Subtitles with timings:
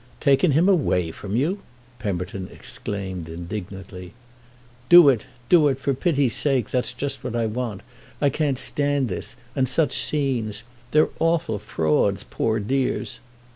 [0.19, 1.59] "Taken him away from you?"
[1.99, 4.15] Pemberton exclaimed indignantly.
[4.89, 7.81] "Do it—do it for pity's sake; that's just what I want.
[8.19, 10.63] I can't stand this—and such scenes.
[10.89, 13.19] They're awful frauds—poor dears!"